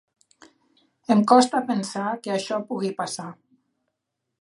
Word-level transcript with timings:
Em 1.15 1.21
costa 1.33 1.63
pensar 1.69 2.07
que 2.25 2.35
això 2.39 2.61
pugui 2.73 2.93
passar. 3.03 3.31